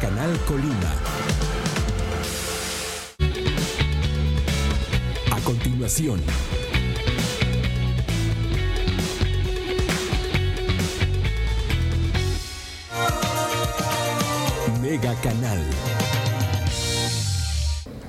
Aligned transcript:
Canal 0.00 0.34
Colima. 0.46 0.94
A 5.30 5.40
continuación, 5.44 6.22
Mega 14.80 15.14
Canal. 15.20 15.99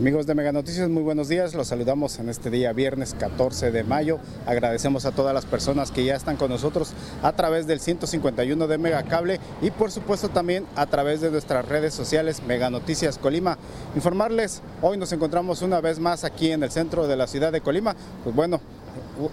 Amigos 0.02 0.25
de 0.25 0.33
Mega 0.33 0.52
Noticias, 0.52 0.89
muy 0.89 1.04
buenos 1.04 1.27
días. 1.27 1.54
Los 1.54 1.67
saludamos 1.67 2.17
en 2.17 2.27
este 2.27 2.49
día 2.49 2.73
viernes 2.73 3.15
14 3.20 3.70
de 3.70 3.84
mayo. 3.84 4.17
Agradecemos 4.47 5.05
a 5.05 5.11
todas 5.11 5.31
las 5.31 5.45
personas 5.45 5.91
que 5.91 6.04
ya 6.04 6.16
están 6.16 6.38
con 6.38 6.49
nosotros 6.49 6.93
a 7.21 7.34
través 7.34 7.67
del 7.67 7.80
151 7.80 8.66
de 8.66 8.77
Mega 8.80 9.03
Cable 9.03 9.39
y 9.61 9.70
por 9.70 9.91
supuesto 9.91 10.30
también 10.30 10.66
a 10.75 10.88
través 10.88 11.22
de 11.22 11.30
nuestras 11.30 11.67
redes 11.67 11.94
sociales 11.94 12.41
Mega 12.41 12.72
Noticias 12.72 13.20
Colima. 13.20 13.59
Informarles, 13.94 14.63
hoy 14.81 14.98
nos 14.98 15.11
encontramos 15.11 15.61
una 15.61 15.80
vez 15.81 15.99
más 15.99 16.23
aquí 16.23 16.49
en 16.49 16.63
el 16.63 16.72
centro 16.72 17.08
de 17.08 17.16
la 17.16 17.27
ciudad 17.27 17.52
de 17.52 17.61
Colima. 17.61 17.95
Pues 18.23 18.36
bueno, 18.36 18.59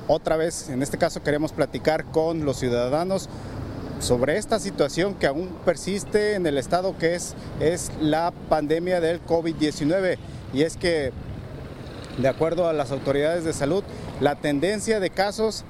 otra 0.06 0.36
vez, 0.36 0.68
en 0.68 0.82
este 0.82 0.98
caso 0.98 1.22
queremos 1.22 1.52
platicar 1.52 2.04
con 2.04 2.44
los 2.44 2.58
ciudadanos 2.58 3.30
sobre 4.00 4.36
esta 4.36 4.60
situación 4.60 5.14
que 5.14 5.28
aún 5.28 5.48
persiste 5.64 6.34
en 6.34 6.46
el 6.46 6.58
estado 6.58 6.96
que 6.98 7.14
es, 7.14 7.34
es 7.58 7.90
la 8.02 8.34
pandemia 8.50 9.00
del 9.00 9.24
COVID-19 9.24 10.18
y 10.52 10.62
es 10.62 10.76
que 10.76 11.12
de 12.18 12.26
acuerdo 12.26 12.68
a 12.68 12.72
las 12.72 12.90
autoridades 12.90 13.44
de 13.44 13.52
salud, 13.52 13.84
la 14.20 14.34
tendencia 14.34 14.98
de 14.98 15.10
casos 15.10 15.64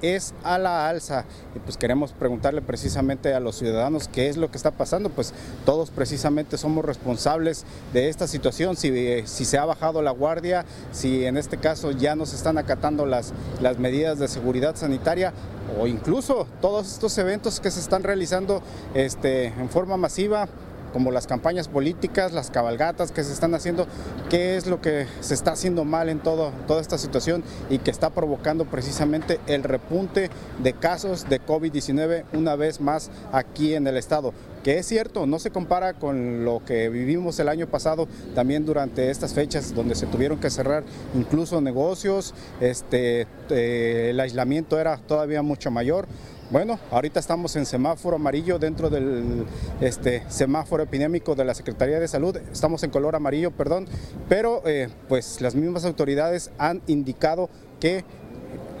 es 0.00 0.32
a 0.42 0.56
la 0.56 0.88
alza. 0.88 1.26
Y 1.54 1.58
pues 1.58 1.76
queremos 1.76 2.12
preguntarle 2.12 2.62
precisamente 2.62 3.34
a 3.34 3.40
los 3.40 3.56
ciudadanos 3.56 4.08
qué 4.08 4.28
es 4.28 4.38
lo 4.38 4.50
que 4.50 4.56
está 4.56 4.70
pasando. 4.70 5.10
Pues 5.10 5.34
todos 5.66 5.90
precisamente 5.90 6.56
somos 6.56 6.86
responsables 6.86 7.66
de 7.92 8.08
esta 8.08 8.26
situación, 8.26 8.76
si, 8.76 9.26
si 9.26 9.44
se 9.44 9.58
ha 9.58 9.66
bajado 9.66 10.00
la 10.00 10.10
guardia, 10.10 10.64
si 10.90 11.26
en 11.26 11.36
este 11.36 11.58
caso 11.58 11.90
ya 11.90 12.16
nos 12.16 12.32
están 12.32 12.56
acatando 12.56 13.04
las, 13.04 13.34
las 13.60 13.78
medidas 13.78 14.18
de 14.18 14.28
seguridad 14.28 14.76
sanitaria 14.76 15.34
o 15.78 15.86
incluso 15.86 16.46
todos 16.62 16.90
estos 16.90 17.16
eventos 17.18 17.60
que 17.60 17.70
se 17.70 17.80
están 17.80 18.02
realizando 18.02 18.62
este, 18.94 19.46
en 19.46 19.68
forma 19.68 19.98
masiva 19.98 20.48
como 20.92 21.10
las 21.10 21.26
campañas 21.26 21.68
políticas, 21.68 22.32
las 22.32 22.50
cabalgatas 22.50 23.12
que 23.12 23.24
se 23.24 23.32
están 23.32 23.54
haciendo, 23.54 23.86
qué 24.28 24.56
es 24.56 24.66
lo 24.66 24.80
que 24.80 25.06
se 25.20 25.34
está 25.34 25.52
haciendo 25.52 25.84
mal 25.84 26.08
en 26.08 26.20
todo, 26.20 26.52
toda 26.66 26.80
esta 26.80 26.98
situación 26.98 27.42
y 27.68 27.78
que 27.78 27.90
está 27.90 28.10
provocando 28.10 28.64
precisamente 28.64 29.40
el 29.46 29.62
repunte 29.62 30.30
de 30.62 30.72
casos 30.72 31.28
de 31.28 31.40
COVID-19 31.40 32.24
una 32.32 32.56
vez 32.56 32.80
más 32.80 33.10
aquí 33.32 33.74
en 33.74 33.86
el 33.86 33.96
estado 33.96 34.32
que 34.62 34.78
es 34.78 34.86
cierto, 34.86 35.26
no 35.26 35.38
se 35.38 35.50
compara 35.50 35.94
con 35.94 36.44
lo 36.44 36.62
que 36.64 36.88
vivimos 36.88 37.38
el 37.38 37.48
año 37.48 37.66
pasado, 37.66 38.08
también 38.34 38.66
durante 38.66 39.10
estas 39.10 39.32
fechas 39.32 39.74
donde 39.74 39.94
se 39.94 40.06
tuvieron 40.06 40.38
que 40.38 40.50
cerrar 40.50 40.84
incluso 41.14 41.60
negocios, 41.60 42.34
este, 42.60 43.26
eh, 43.48 44.08
el 44.10 44.20
aislamiento 44.20 44.78
era 44.78 44.98
todavía 44.98 45.42
mucho 45.42 45.70
mayor. 45.70 46.06
Bueno, 46.50 46.80
ahorita 46.90 47.20
estamos 47.20 47.54
en 47.54 47.64
semáforo 47.64 48.16
amarillo 48.16 48.58
dentro 48.58 48.90
del 48.90 49.46
este, 49.80 50.24
semáforo 50.28 50.82
epidémico 50.82 51.36
de 51.36 51.44
la 51.44 51.54
Secretaría 51.54 52.00
de 52.00 52.08
Salud. 52.08 52.36
Estamos 52.50 52.82
en 52.82 52.90
color 52.90 53.14
amarillo, 53.14 53.52
perdón, 53.52 53.86
pero 54.28 54.60
eh, 54.66 54.88
pues 55.08 55.40
las 55.40 55.54
mismas 55.54 55.84
autoridades 55.84 56.50
han 56.58 56.82
indicado 56.88 57.50
que 57.78 58.04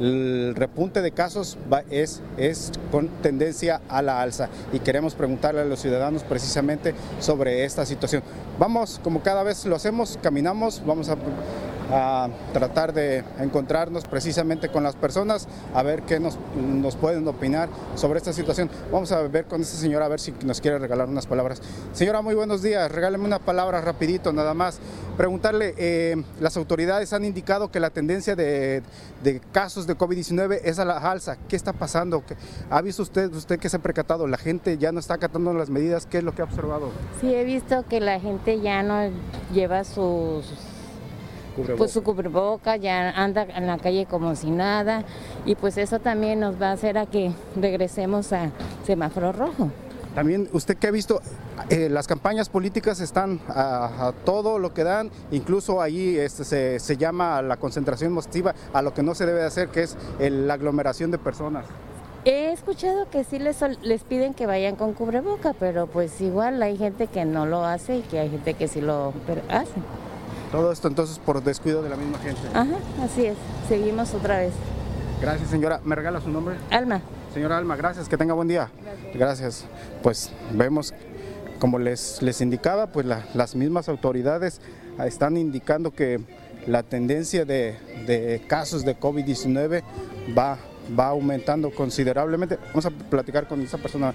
el 0.00 0.54
repunte 0.56 1.00
de 1.00 1.12
casos 1.12 1.58
es, 1.90 2.22
es 2.38 2.72
con 2.90 3.08
tendencia 3.22 3.82
a 3.88 4.02
la 4.02 4.20
alza 4.20 4.48
y 4.72 4.80
queremos 4.80 5.14
preguntarle 5.14 5.60
a 5.60 5.64
los 5.64 5.80
ciudadanos 5.80 6.24
precisamente 6.24 6.92
sobre 7.20 7.64
esta 7.64 7.86
situación. 7.86 8.24
Vamos, 8.58 9.00
como 9.04 9.22
cada 9.22 9.44
vez 9.44 9.64
lo 9.64 9.76
hacemos, 9.76 10.18
caminamos, 10.20 10.82
vamos 10.84 11.08
a 11.08 11.16
a 11.92 12.28
tratar 12.52 12.92
de 12.92 13.24
encontrarnos 13.38 14.04
precisamente 14.04 14.68
con 14.68 14.82
las 14.82 14.96
personas, 14.96 15.48
a 15.74 15.82
ver 15.82 16.02
qué 16.02 16.20
nos, 16.20 16.38
nos 16.56 16.96
pueden 16.96 17.26
opinar 17.28 17.68
sobre 17.94 18.18
esta 18.18 18.32
situación. 18.32 18.70
Vamos 18.92 19.12
a 19.12 19.22
ver 19.22 19.46
con 19.46 19.60
esta 19.60 19.76
señora 19.76 20.06
a 20.06 20.08
ver 20.08 20.20
si 20.20 20.32
nos 20.44 20.60
quiere 20.60 20.78
regalar 20.78 21.08
unas 21.08 21.26
palabras. 21.26 21.62
Señora, 21.92 22.22
muy 22.22 22.34
buenos 22.34 22.62
días, 22.62 22.90
regáleme 22.90 23.24
una 23.24 23.38
palabra 23.38 23.80
rapidito 23.80 24.32
nada 24.32 24.54
más. 24.54 24.78
Preguntarle, 25.16 25.74
eh, 25.76 26.22
las 26.40 26.56
autoridades 26.56 27.12
han 27.12 27.24
indicado 27.24 27.70
que 27.70 27.80
la 27.80 27.90
tendencia 27.90 28.34
de, 28.36 28.82
de 29.22 29.40
casos 29.52 29.86
de 29.86 29.96
COVID-19 29.96 30.60
es 30.64 30.78
a 30.78 30.84
la 30.84 30.96
alza. 30.96 31.36
¿Qué 31.48 31.56
está 31.56 31.72
pasando? 31.72 32.22
¿Ha 32.70 32.80
visto 32.80 33.02
usted, 33.02 33.32
usted 33.34 33.58
que 33.58 33.68
se 33.68 33.76
ha 33.76 33.80
percatado? 33.80 34.26
¿La 34.26 34.38
gente 34.38 34.78
ya 34.78 34.92
no 34.92 35.00
está 35.00 35.14
acatando 35.14 35.52
las 35.52 35.70
medidas? 35.70 36.06
¿Qué 36.06 36.18
es 36.18 36.24
lo 36.24 36.34
que 36.34 36.42
ha 36.42 36.46
observado? 36.46 36.90
Sí, 37.20 37.34
he 37.34 37.44
visto 37.44 37.84
que 37.88 38.00
la 38.00 38.18
gente 38.20 38.60
ya 38.60 38.82
no 38.82 39.10
lleva 39.52 39.84
sus 39.84 40.46
pues 41.76 41.90
su 41.90 42.02
cubreboca, 42.02 42.76
ya 42.76 43.10
anda 43.10 43.42
en 43.42 43.66
la 43.66 43.78
calle 43.78 44.06
como 44.06 44.34
si 44.36 44.50
nada 44.50 45.04
y 45.44 45.54
pues 45.54 45.78
eso 45.78 45.98
también 45.98 46.40
nos 46.40 46.60
va 46.60 46.70
a 46.70 46.72
hacer 46.72 46.98
a 46.98 47.06
que 47.06 47.32
regresemos 47.56 48.32
a 48.32 48.50
semáforo 48.84 49.32
rojo. 49.32 49.70
También 50.14 50.48
usted 50.52 50.76
que 50.76 50.88
ha 50.88 50.90
visto, 50.90 51.20
eh, 51.68 51.88
las 51.88 52.08
campañas 52.08 52.48
políticas 52.48 53.00
están 53.00 53.40
a, 53.48 54.12
todo 54.24 54.58
lo 54.58 54.74
que 54.74 54.82
dan, 54.82 55.10
incluso 55.30 55.80
ahí 55.80 56.16
este, 56.16 56.80
se, 56.80 56.96
llama 56.96 57.40
la 57.42 57.58
concentración 57.58 58.12
masiva 58.12 58.54
a 58.72 58.82
lo 58.82 58.92
que 58.92 59.04
no 59.04 59.14
se 59.14 59.24
debe 59.24 59.44
hacer, 59.44 59.68
que 59.68 59.84
es 59.84 59.96
la 60.18 60.54
aglomeración 60.54 61.12
de 61.12 61.18
personas. 61.18 61.64
He 62.24 62.52
escuchado 62.52 63.08
que 63.08 63.24
sí 63.24 63.38
les, 63.38 63.62
les 63.82 64.04
piden 64.04 64.34
que 64.34 64.46
vayan 64.46 64.76
con 64.76 64.92
cubreboca, 64.94 65.54
pero 65.58 65.86
pues 65.86 66.20
igual 66.20 66.60
hay 66.62 66.76
gente 66.76 67.06
que 67.06 67.24
no 67.24 67.46
lo 67.46 67.64
hace 67.64 67.98
y 67.98 68.02
que 68.02 68.18
hay 68.18 68.30
gente 68.30 68.54
que 68.54 68.68
sí 68.68 68.80
lo 68.80 69.14
hace. 69.48 69.72
Todo 70.50 70.72
esto 70.72 70.88
entonces 70.88 71.18
por 71.18 71.42
descuido 71.42 71.82
de 71.82 71.88
la 71.88 71.96
misma 71.96 72.18
gente. 72.18 72.40
Ajá, 72.54 72.76
así 73.02 73.26
es. 73.26 73.36
Seguimos 73.68 74.12
otra 74.14 74.38
vez. 74.38 74.52
Gracias, 75.20 75.50
señora. 75.50 75.80
¿Me 75.84 75.94
regala 75.94 76.20
su 76.20 76.28
nombre? 76.30 76.56
Alma. 76.70 77.02
Señora 77.32 77.58
Alma, 77.58 77.76
gracias. 77.76 78.08
Que 78.08 78.16
tenga 78.16 78.34
buen 78.34 78.48
día. 78.48 78.70
Gracias. 79.14 79.64
Pues 80.02 80.30
vemos, 80.52 80.92
como 81.60 81.78
les, 81.78 82.20
les 82.22 82.40
indicaba, 82.40 82.88
pues 82.88 83.06
las 83.06 83.54
mismas 83.54 83.88
autoridades 83.88 84.60
están 85.06 85.36
indicando 85.36 85.92
que 85.92 86.20
la 86.66 86.82
tendencia 86.82 87.44
de, 87.44 87.78
de 88.06 88.42
casos 88.46 88.84
de 88.84 88.98
COVID-19 88.98 89.82
va, 90.36 90.58
va 90.98 91.08
aumentando 91.08 91.70
considerablemente. 91.70 92.58
Vamos 92.68 92.86
a 92.86 92.90
platicar 92.90 93.46
con 93.46 93.60
esta 93.62 93.78
persona. 93.78 94.12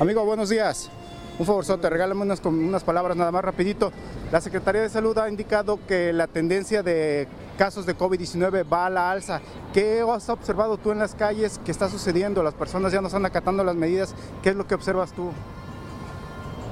Amigo, 0.00 0.24
buenos 0.24 0.48
días. 0.48 0.90
Un 1.38 1.44
favorzote, 1.44 1.90
regálame 1.90 2.22
unas, 2.22 2.42
unas 2.44 2.82
palabras 2.82 3.14
nada 3.14 3.30
más 3.30 3.44
rapidito. 3.44 3.92
La 4.32 4.40
Secretaría 4.40 4.80
de 4.80 4.88
Salud 4.88 5.18
ha 5.18 5.28
indicado 5.28 5.78
que 5.86 6.14
la 6.14 6.28
tendencia 6.28 6.82
de 6.82 7.28
casos 7.58 7.84
de 7.84 7.96
COVID-19 7.96 8.64
va 8.72 8.86
a 8.86 8.90
la 8.90 9.10
alza. 9.10 9.42
¿Qué 9.74 10.00
has 10.00 10.30
observado 10.30 10.78
tú 10.78 10.92
en 10.92 10.98
las 10.98 11.14
calles? 11.14 11.60
¿Qué 11.62 11.70
está 11.70 11.90
sucediendo? 11.90 12.42
Las 12.42 12.54
personas 12.54 12.90
ya 12.90 13.02
no 13.02 13.08
están 13.08 13.26
acatando 13.26 13.62
las 13.64 13.76
medidas. 13.76 14.14
¿Qué 14.42 14.48
es 14.50 14.56
lo 14.56 14.66
que 14.66 14.74
observas 14.74 15.12
tú? 15.12 15.30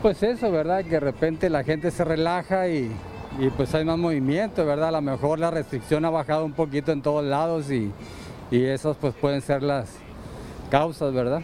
Pues 0.01 0.23
eso, 0.23 0.51
¿verdad? 0.51 0.83
Que 0.83 0.93
de 0.93 1.01
repente 1.01 1.51
la 1.51 1.63
gente 1.63 1.91
se 1.91 2.03
relaja 2.03 2.67
y, 2.69 2.91
pues 3.59 3.75
hay 3.75 3.85
más 3.85 3.99
movimiento, 3.99 4.65
¿verdad? 4.65 4.89
A 4.89 4.93
lo 4.93 5.03
mejor 5.03 5.39
la 5.39 5.51
restricción 5.51 6.07
ha 6.07 6.11
bajado 6.11 6.45
un 6.45 6.53
poquito 6.53 6.91
en 6.91 7.03
todos 7.03 7.25
lados 7.25 7.71
y, 7.71 7.93
y 8.51 8.65
esas 8.65 8.97
pues 8.97 9.15
pueden 9.15 9.43
ser 9.43 9.63
las 9.63 9.91
causas, 10.71 11.13
¿verdad? 11.13 11.43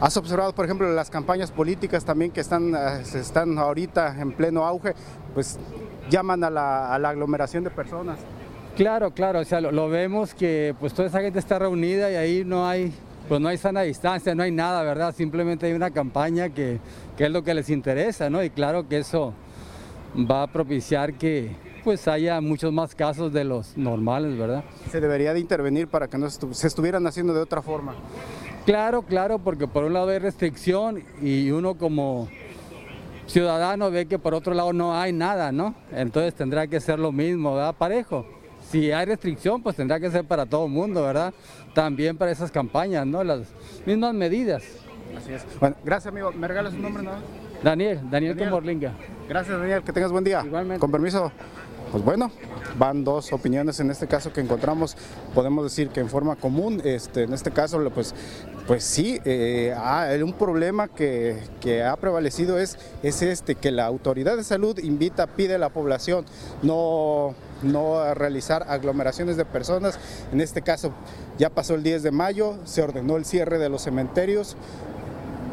¿Has 0.00 0.16
observado, 0.16 0.54
por 0.54 0.64
ejemplo, 0.64 0.88
las 0.92 1.10
campañas 1.10 1.50
políticas 1.50 2.04
también 2.04 2.30
que 2.30 2.40
están, 2.40 2.72
eh, 2.72 3.02
están 3.14 3.58
ahorita 3.58 4.20
en 4.20 4.30
pleno 4.30 4.64
auge, 4.64 4.94
pues 5.34 5.58
llaman 6.08 6.44
a 6.44 6.50
la, 6.50 6.94
aglomeración 6.94 7.64
de 7.64 7.70
personas? 7.70 8.20
Claro, 8.76 9.10
claro, 9.10 9.40
o 9.40 9.44
sea, 9.44 9.60
lo, 9.60 9.88
vemos 9.88 10.34
que 10.34 10.72
pues 10.78 10.94
toda 10.94 11.08
esa 11.08 11.20
gente 11.20 11.40
está 11.40 11.58
reunida 11.58 12.12
y 12.12 12.14
ahí 12.14 12.44
no 12.44 12.68
hay, 12.68 12.92
pues 13.28 13.40
no 13.40 13.48
hay 13.48 13.58
sana 13.58 13.82
distancia, 13.82 14.36
no 14.36 14.44
hay 14.44 14.52
nada, 14.52 14.84
¿verdad? 14.84 15.12
Simplemente 15.12 15.66
hay 15.66 15.72
una 15.72 15.90
campaña 15.90 16.48
que, 16.50 16.78
que 17.16 17.24
es 17.24 17.30
lo 17.32 17.42
que 17.42 17.52
les 17.52 17.68
interesa, 17.68 18.30
¿no? 18.30 18.40
Y 18.44 18.50
claro 18.50 18.86
que 18.86 18.98
eso 18.98 19.34
va 20.30 20.44
a 20.44 20.46
propiciar 20.46 21.14
que 21.14 21.50
pues 21.82 22.06
haya 22.06 22.40
muchos 22.40 22.72
más 22.72 22.94
casos 22.94 23.32
de 23.32 23.42
los 23.42 23.76
normales, 23.76 24.38
¿verdad? 24.38 24.62
Se 24.92 25.00
debería 25.00 25.34
de 25.34 25.40
intervenir 25.40 25.88
para 25.88 26.06
que 26.06 26.18
no 26.18 26.30
se 26.30 26.66
estuvieran 26.68 27.04
haciendo 27.08 27.34
de 27.34 27.40
otra 27.40 27.62
forma. 27.62 27.94
Claro, 28.68 29.00
claro, 29.00 29.38
porque 29.38 29.66
por 29.66 29.84
un 29.84 29.94
lado 29.94 30.10
hay 30.10 30.18
restricción 30.18 31.02
y 31.22 31.50
uno 31.50 31.76
como 31.76 32.28
ciudadano 33.26 33.90
ve 33.90 34.04
que 34.04 34.18
por 34.18 34.34
otro 34.34 34.52
lado 34.52 34.74
no 34.74 34.94
hay 34.94 35.10
nada, 35.10 35.52
¿no? 35.52 35.74
Entonces 35.90 36.34
tendrá 36.34 36.66
que 36.66 36.78
ser 36.78 36.98
lo 36.98 37.10
mismo, 37.10 37.54
¿verdad? 37.54 37.74
Parejo. 37.74 38.26
Si 38.70 38.92
hay 38.92 39.06
restricción, 39.06 39.62
pues 39.62 39.74
tendrá 39.74 39.98
que 39.98 40.10
ser 40.10 40.26
para 40.26 40.44
todo 40.44 40.66
el 40.66 40.70
mundo, 40.70 41.02
¿verdad? 41.02 41.32
También 41.72 42.18
para 42.18 42.30
esas 42.30 42.50
campañas, 42.50 43.06
¿no? 43.06 43.24
Las 43.24 43.48
mismas 43.86 44.12
medidas. 44.12 44.62
Así 45.16 45.32
es. 45.32 45.46
Bueno, 45.58 45.74
gracias, 45.82 46.12
amigo. 46.12 46.30
¿Me 46.32 46.46
regalas 46.46 46.74
un 46.74 46.82
nombre, 46.82 47.02
no? 47.02 47.12
Daniel, 47.62 48.00
Daniel, 48.10 48.34
Daniel. 48.34 48.50
Morlinga. 48.50 48.92
Gracias, 49.30 49.58
Daniel. 49.58 49.82
Que 49.82 49.94
tengas 49.94 50.12
buen 50.12 50.24
día. 50.24 50.42
Igualmente. 50.44 50.78
Con 50.78 50.90
permiso. 50.90 51.32
Pues 51.90 52.04
bueno, 52.04 52.30
van 52.78 53.04
dos 53.04 53.32
opiniones 53.32 53.80
en 53.80 53.90
este 53.90 54.06
caso 54.06 54.32
que 54.32 54.40
encontramos, 54.40 54.96
podemos 55.34 55.64
decir 55.64 55.88
que 55.88 56.00
en 56.00 56.08
forma 56.08 56.36
común, 56.36 56.80
este, 56.84 57.24
en 57.24 57.32
este 57.32 57.50
caso 57.50 57.78
pues, 57.90 58.14
pues 58.66 58.84
sí, 58.84 59.20
eh, 59.24 59.74
un 60.22 60.32
problema 60.32 60.88
que, 60.88 61.38
ha 61.84 61.96
prevalecido 61.96 62.58
es, 62.58 62.78
es 63.02 63.22
este, 63.22 63.54
que 63.54 63.70
la 63.70 63.86
autoridad 63.86 64.36
de 64.36 64.44
salud 64.44 64.78
invita, 64.78 65.26
pide 65.26 65.54
a 65.54 65.58
la 65.58 65.70
población 65.70 66.24
no 66.62 67.34
no 67.62 68.14
realizar 68.14 68.66
aglomeraciones 68.68 69.36
de 69.36 69.44
personas. 69.44 69.98
En 70.32 70.40
este 70.40 70.62
caso 70.62 70.92
ya 71.38 71.50
pasó 71.50 71.74
el 71.74 71.82
10 71.82 72.02
de 72.04 72.10
mayo, 72.10 72.56
se 72.64 72.82
ordenó 72.82 73.16
el 73.16 73.24
cierre 73.24 73.58
de 73.58 73.68
los 73.68 73.82
cementerios, 73.82 74.56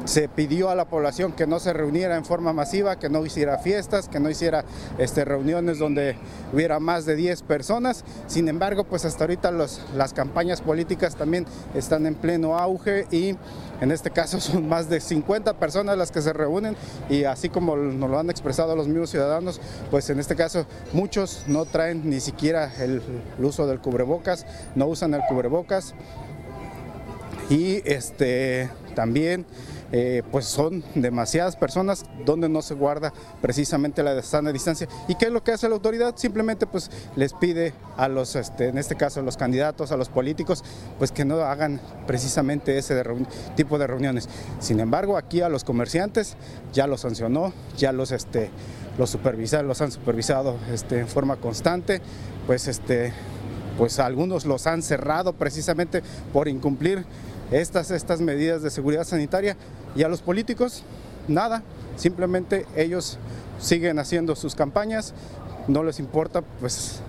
se 0.05 0.29
pidió 0.29 0.69
a 0.69 0.75
la 0.75 0.85
población 0.85 1.33
que 1.33 1.47
no 1.47 1.59
se 1.59 1.73
reuniera 1.73 2.15
en 2.15 2.25
forma 2.25 2.53
masiva, 2.53 2.97
que 2.97 3.09
no 3.09 3.25
hiciera 3.25 3.57
fiestas, 3.57 4.07
que 4.07 4.19
no 4.19 4.29
hiciera 4.29 4.63
este, 4.97 5.25
reuniones 5.25 5.79
donde 5.79 6.15
hubiera 6.53 6.79
más 6.79 7.05
de 7.05 7.15
10 7.15 7.41
personas. 7.43 8.03
Sin 8.27 8.47
embargo, 8.47 8.83
pues 8.85 9.05
hasta 9.05 9.23
ahorita 9.23 9.51
las 9.51 10.13
campañas 10.13 10.61
políticas 10.61 11.15
también 11.15 11.45
están 11.73 12.05
en 12.05 12.15
pleno 12.15 12.57
auge 12.57 13.07
y 13.11 13.35
en 13.81 13.91
este 13.91 14.11
caso 14.11 14.39
son 14.39 14.67
más 14.69 14.89
de 14.89 14.99
50 14.99 15.57
personas 15.59 15.97
las 15.97 16.11
que 16.11 16.21
se 16.21 16.33
reúnen 16.33 16.75
y 17.09 17.23
así 17.23 17.49
como 17.49 17.75
nos 17.75 18.09
lo 18.09 18.19
han 18.19 18.29
expresado 18.29 18.75
los 18.75 18.87
mismos 18.87 19.09
ciudadanos, 19.09 19.59
pues 19.91 20.09
en 20.09 20.19
este 20.19 20.35
caso 20.35 20.65
muchos 20.93 21.43
no 21.47 21.65
traen 21.65 22.09
ni 22.09 22.19
siquiera 22.19 22.71
el 22.79 23.01
uso 23.39 23.67
del 23.67 23.79
cubrebocas, 23.79 24.45
no 24.75 24.87
usan 24.87 25.13
el 25.13 25.21
cubrebocas 25.27 25.93
y 27.49 27.81
este 27.85 28.69
también 28.95 29.45
eh, 29.97 30.23
pues 30.29 30.43
son 30.43 30.83
demasiadas 30.93 31.55
personas 31.55 32.05
donde 32.25 32.49
no 32.49 32.61
se 32.61 32.73
guarda 32.73 33.13
precisamente 33.41 34.03
la 34.03 34.21
sana 34.23 34.51
distancia. 34.51 34.89
¿Y 35.07 35.15
qué 35.15 35.27
es 35.27 35.31
lo 35.31 35.41
que 35.41 35.53
hace 35.53 35.69
la 35.69 35.75
autoridad? 35.75 36.15
Simplemente 36.17 36.67
pues 36.67 36.91
les 37.15 37.31
pide 37.31 37.73
a 37.95 38.09
los, 38.09 38.35
este, 38.35 38.67
en 38.67 38.77
este 38.77 38.97
caso 38.97 39.21
a 39.21 39.23
los 39.23 39.37
candidatos, 39.37 39.93
a 39.93 39.95
los 39.95 40.09
políticos, 40.09 40.65
pues 40.97 41.13
que 41.13 41.23
no 41.23 41.37
hagan 41.37 41.79
precisamente 42.07 42.77
ese 42.77 43.01
tipo 43.55 43.77
de 43.77 43.87
reuniones. 43.87 44.27
Sin 44.59 44.81
embargo, 44.81 45.15
aquí 45.15 45.39
a 45.39 45.47
los 45.47 45.63
comerciantes 45.63 46.35
ya 46.73 46.87
los 46.87 46.99
sancionó, 46.99 47.53
ya 47.77 47.93
los, 47.93 48.11
este, 48.11 48.49
los, 48.97 49.17
los 49.63 49.81
han 49.81 49.91
supervisado 49.93 50.57
este, 50.73 50.99
en 50.99 51.07
forma 51.07 51.37
constante, 51.37 52.01
pues 52.45 52.67
este 52.67 53.13
pues 53.77 53.99
algunos 53.99 54.45
los 54.45 54.67
han 54.67 54.81
cerrado 54.81 55.33
precisamente 55.33 56.01
por 56.31 56.47
incumplir 56.47 57.05
estas, 57.51 57.91
estas 57.91 58.21
medidas 58.21 58.61
de 58.61 58.69
seguridad 58.69 59.03
sanitaria 59.03 59.57
y 59.95 60.03
a 60.03 60.07
los 60.07 60.21
políticos 60.21 60.83
nada, 61.27 61.63
simplemente 61.95 62.65
ellos 62.75 63.17
siguen 63.59 63.99
haciendo 63.99 64.35
sus 64.35 64.55
campañas, 64.55 65.13
no 65.67 65.83
les 65.83 65.99
importa 65.99 66.41
pues 66.59 66.99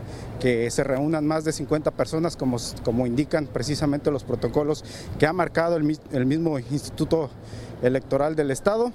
que 0.40 0.70
se 0.70 0.84
reúnan 0.84 1.26
más 1.26 1.44
de 1.44 1.52
50 1.52 1.90
personas 1.92 2.36
como, 2.36 2.58
como 2.84 3.06
indican 3.06 3.46
precisamente 3.46 4.10
los 4.10 4.24
protocolos 4.24 4.84
que 5.18 5.26
ha 5.26 5.32
marcado 5.32 5.76
el, 5.76 5.98
el 6.12 6.26
mismo 6.26 6.58
Instituto 6.58 7.30
Electoral 7.82 8.36
del 8.36 8.50
Estado 8.50 8.92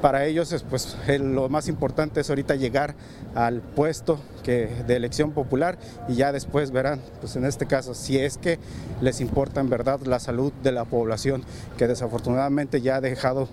para 0.00 0.24
ellos 0.26 0.52
es, 0.52 0.62
pues, 0.62 0.96
lo 1.20 1.48
más 1.48 1.68
importante 1.68 2.20
es 2.20 2.30
ahorita 2.30 2.54
llegar 2.54 2.94
al 3.34 3.60
puesto 3.60 4.18
de 4.44 4.96
elección 4.96 5.32
popular 5.32 5.78
y 6.08 6.14
ya 6.14 6.32
después 6.32 6.70
verán, 6.70 7.00
pues 7.20 7.36
en 7.36 7.44
este 7.44 7.66
caso, 7.66 7.92
si 7.92 8.18
es 8.18 8.38
que 8.38 8.58
les 9.02 9.20
importa 9.20 9.60
en 9.60 9.68
verdad 9.68 10.00
la 10.06 10.20
salud 10.20 10.52
de 10.62 10.72
la 10.72 10.86
población, 10.86 11.42
que 11.76 11.86
desafortunadamente 11.86 12.80
ya 12.80 12.96
ha 12.96 13.00
dejado 13.02 13.48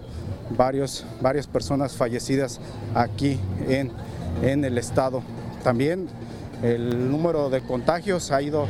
varios, 0.57 1.05
varias 1.19 1.47
personas 1.47 1.93
fallecidas 1.93 2.61
aquí 2.93 3.39
en, 3.67 3.91
en 4.41 4.63
el 4.63 4.77
estado. 4.77 5.21
También 5.63 6.07
el 6.63 7.11
número 7.11 7.49
de 7.49 7.61
contagios 7.61 8.31
ha 8.31 8.41
ido, 8.41 8.65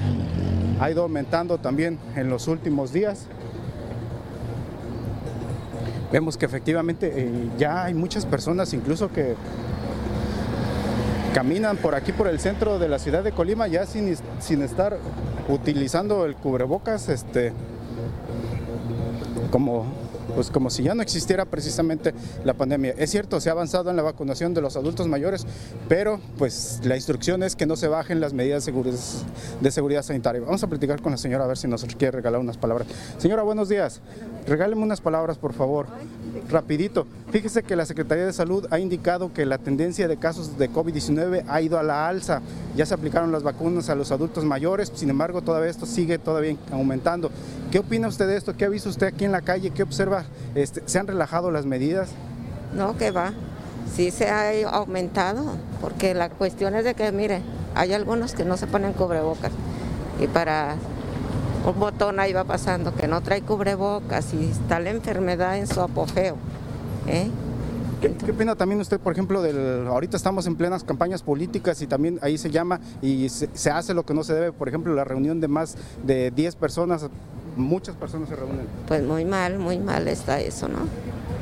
ha 0.80 0.89
ido 0.89 1.04
aumentando 1.04 1.60
también 1.60 2.00
en 2.16 2.30
los 2.30 2.48
últimos 2.48 2.92
días 2.92 3.27
vemos 6.11 6.37
que 6.37 6.45
efectivamente 6.45 7.11
eh, 7.15 7.49
ya 7.57 7.83
hay 7.83 7.93
muchas 7.93 8.25
personas 8.25 8.73
incluso 8.73 9.11
que 9.11 9.35
caminan 11.33 11.77
por 11.77 11.95
aquí 11.95 12.11
por 12.13 12.27
el 12.27 12.39
centro 12.39 12.79
de 12.79 12.87
la 12.87 12.99
ciudad 12.99 13.23
de 13.23 13.31
Colima 13.31 13.67
ya 13.67 13.85
sin, 13.85 14.15
sin 14.39 14.61
estar 14.61 14.97
utilizando 15.49 16.25
el 16.25 16.35
cubrebocas 16.35 17.09
este 17.09 17.51
como 19.51 19.85
pues 20.33 20.50
como 20.50 20.69
si 20.69 20.83
ya 20.83 20.95
no 20.95 21.01
existiera 21.01 21.45
precisamente 21.45 22.13
la 22.44 22.54
pandemia. 22.54 22.94
Es 22.98 23.12
cierto, 23.12 23.39
se 23.39 23.50
ha 23.50 23.51
avanzado 23.51 23.89
en 23.89 23.95
la 23.95 24.04
vacunación 24.04 24.54
de 24.54 24.62
los 24.62 24.75
adultos 24.75 25.07
mayores, 25.07 25.45
pero 25.88 26.19
pues 26.38 26.81
la 26.83 26.95
instrucción 26.95 27.44
es 27.44 27.56
que 27.56 27.66
no 27.66 27.75
se 27.75 27.88
bajen 27.88 28.19
las 28.19 28.33
medidas 28.33 28.66
de 28.66 29.72
seguridad 29.72 30.04
sanitaria. 30.04 30.42
Vamos 30.42 30.63
a 30.63 30.68
platicar 30.68 31.01
con 31.01 31.12
la 31.12 31.18
señora 31.18 31.45
a 31.45 31.48
ver 31.48 31.57
si 31.57 31.68
nos 31.68 31.86
quiere 31.86 32.12
regalar 32.12 32.39
unas 32.39 32.57
palabras. 32.57 32.88
Señora, 33.18 33.44
buenos 33.44 33.69
días. 33.69 34.01
Regáleme 34.48 34.81
unas 34.83 35.01
palabras, 35.01 35.38
por 35.38 35.54
favor. 35.54 35.88
Rapidito. 36.49 37.07
Fíjese 37.31 37.63
que 37.63 37.75
la 37.75 37.85
Secretaría 37.85 38.25
de 38.25 38.33
Salud 38.33 38.65
ha 38.71 38.79
indicado 38.79 39.33
que 39.33 39.45
la 39.45 39.57
tendencia 39.57 40.07
de 40.07 40.17
casos 40.17 40.57
de 40.57 40.69
COVID-19 40.69 41.45
ha 41.47 41.61
ido 41.61 41.79
a 41.79 41.83
la 41.83 42.07
alza. 42.07 42.41
Ya 42.75 42.85
se 42.85 42.93
aplicaron 42.93 43.31
las 43.31 43.43
vacunas 43.43 43.89
a 43.89 43.95
los 43.95 44.11
adultos 44.11 44.45
mayores, 44.45 44.91
sin 44.95 45.09
embargo, 45.09 45.41
todavía 45.41 45.69
esto 45.69 45.85
sigue 45.85 46.17
todavía 46.17 46.55
aumentando. 46.71 47.31
¿Qué 47.71 47.79
opina 47.79 48.07
usted 48.07 48.27
de 48.27 48.37
esto? 48.37 48.55
¿Qué 48.55 48.65
ha 48.65 48.69
visto 48.69 48.89
usted 48.89 49.07
aquí 49.07 49.25
en 49.25 49.31
la 49.31 49.41
calle? 49.41 49.71
¿Qué 49.71 49.83
observa? 49.83 50.25
Este, 50.53 50.83
¿Se 50.85 50.99
han 50.99 51.07
relajado 51.07 51.51
las 51.51 51.65
medidas? 51.65 52.09
No, 52.73 52.97
que 52.97 53.11
va. 53.11 53.33
Sí 53.93 54.11
se 54.11 54.29
ha 54.29 54.69
aumentado, 54.69 55.43
porque 55.81 56.13
la 56.13 56.29
cuestión 56.29 56.75
es 56.75 56.83
de 56.83 56.95
que, 56.95 57.11
mire, 57.11 57.41
hay 57.75 57.93
algunos 57.93 58.33
que 58.33 58.45
no 58.45 58.57
se 58.57 58.67
ponen 58.67 58.93
cubrebocas 58.93 59.51
y 60.19 60.27
para 60.27 60.75
un 61.65 61.79
botón 61.79 62.19
ahí 62.19 62.33
va 62.33 62.44
pasando 62.44 62.94
que 62.94 63.07
no 63.07 63.21
trae 63.21 63.41
cubrebocas 63.41 64.33
y 64.33 64.45
está 64.45 64.79
la 64.79 64.91
enfermedad 64.91 65.57
en 65.57 65.67
su 65.67 65.81
apogeo. 65.81 66.35
¿eh? 67.07 67.29
¿Qué, 68.01 68.31
opina 68.31 68.56
también 68.56 68.79
usted, 68.81 69.00
por 69.00 69.13
ejemplo, 69.13 69.41
del 69.41 69.88
ahorita 69.88 70.15
estamos 70.17 70.45
en 70.47 70.56
plenas 70.56 70.83
campañas 70.83 71.23
políticas 71.23 71.81
y 71.81 71.88
también 71.88 72.19
ahí 72.21 72.38
se 72.38 72.51
llama 72.51 72.79
y 73.01 73.29
se, 73.29 73.50
se 73.53 73.71
hace 73.71 73.94
lo 73.94 74.06
que 74.06 74.13
no 74.13 74.23
se 74.23 74.33
debe, 74.33 74.51
por 74.51 74.67
ejemplo, 74.67 74.94
la 74.94 75.03
reunión 75.03 75.39
de 75.39 75.47
más 75.47 75.75
de 76.03 76.29
10 76.31 76.56
personas 76.56 77.09
muchas 77.56 77.95
personas 77.95 78.29
se 78.29 78.35
reúnen. 78.35 78.67
Pues 78.88 79.03
muy 79.03 79.25
mal, 79.25 79.59
muy 79.59 79.79
mal 79.79 80.07
está 80.07 80.39
eso, 80.39 80.67
¿no? 80.67 80.79